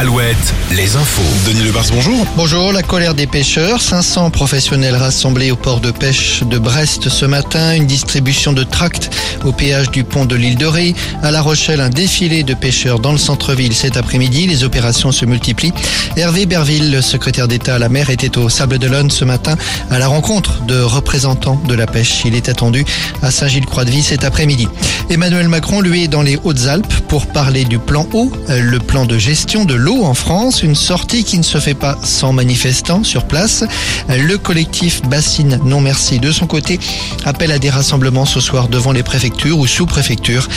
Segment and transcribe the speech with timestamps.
[0.00, 1.22] Planète, les infos.
[1.44, 2.24] Denis Lebars, bonjour.
[2.36, 3.82] Bonjour, la colère des pêcheurs.
[3.82, 7.74] 500 professionnels rassemblés au port de pêche de Brest ce matin.
[7.74, 9.10] Une distribution de tracts
[9.44, 10.94] au péage du pont de l'île de Ré.
[11.22, 14.46] À La Rochelle, un défilé de pêcheurs dans le centre-ville cet après-midi.
[14.46, 15.72] Les opérations se multiplient.
[16.16, 19.56] Hervé Berville, le secrétaire d'État à la mer, était au Sable d'Olonne ce matin
[19.90, 22.22] à la rencontre de représentants de la pêche.
[22.24, 22.84] Il est attendu
[23.22, 24.68] à Saint-Gilles-Croix-de-Vie cet après-midi.
[25.10, 29.18] Emmanuel Macron, lui, est dans les Hautes-Alpes pour parler du plan eau, le plan de
[29.18, 30.62] gestion de l'eau en France.
[30.62, 33.64] Une sortie qui ne se fait pas sans manifestants sur place.
[34.08, 36.78] Le collectif Bassine Non Merci, de son côté,
[37.24, 40.48] appelle à des rassemblements ce soir devant les préfectures ou sous-préfectures.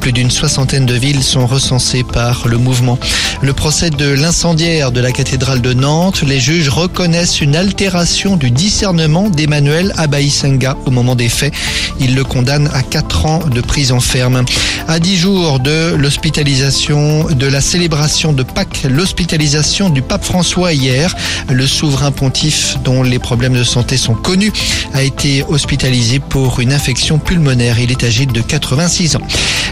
[0.00, 2.98] Plus d'une soixantaine de villes sont recensées par le mouvement.
[3.40, 8.50] Le procès de l'incendiaire de la cathédrale de Nantes, les juges reconnaissent une altération du
[8.50, 11.52] discernement d'Emmanuel Abaïsenga au moment des faits.
[11.98, 14.44] Ils le condamnent à 4 ans de prison ferme.
[14.88, 21.14] À 10 jours de l'hospitalisation, de la célébration de Pâques, l'hospitalisation du pape François hier,
[21.50, 24.52] le souverain pontife dont les problèmes de santé sont connus,
[24.94, 27.78] a été hospitalisé pour une infection pulmonaire.
[27.78, 29.22] Il est âgé de 86 ans.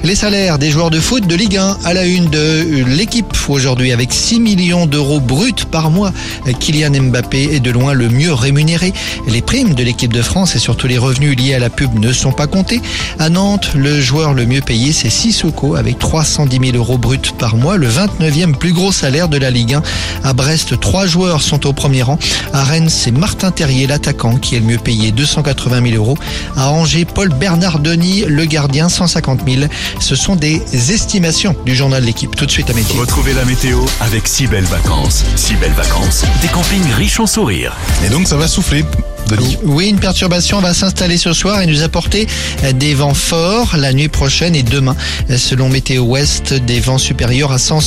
[0.05, 3.91] Les salaires des joueurs de foot de Ligue 1 à la une de l'équipe aujourd'hui
[3.91, 6.13] avec 6 millions d'euros bruts par mois.
[6.61, 8.93] Kylian Mbappé est de loin le mieux rémunéré.
[9.27, 12.13] Les primes de l'équipe de France et surtout les revenus liés à la pub ne
[12.13, 12.83] sont pas comptés.
[13.19, 17.57] À Nantes, le joueur le mieux payé, c'est Sissoko avec 310 000 euros bruts par
[17.57, 19.83] mois, le 29e plus gros salaire de la Ligue 1.
[20.23, 22.19] À Brest, trois joueurs sont au premier rang.
[22.53, 26.19] À Rennes, c'est Martin Terrier, l'attaquant, qui est le mieux payé, 280 000 euros.
[26.59, 29.63] À Angers, Paul Bernardoni, le gardien, 150 000.
[30.01, 32.37] Ce sont des estimations du journal de L'équipe.
[32.37, 32.99] Tout de suite à métier.
[32.99, 35.25] Retrouvez la météo avec si belles vacances.
[35.37, 37.77] Si belles vacances, des campings riches en sourires.
[38.05, 38.85] Et donc ça va souffler.
[39.29, 39.57] Denis.
[39.63, 42.27] Oui, une perturbation va s'installer ce soir et nous apporter
[42.75, 44.97] des vents forts la nuit prochaine et demain.
[45.35, 47.81] Selon Météo Ouest, des vents supérieurs à 100